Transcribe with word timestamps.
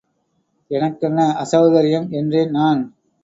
எனக்கென்ன 0.71 1.19
அசெளகரியம்? 1.43 2.07
என்றேன்.நான். 2.11 2.81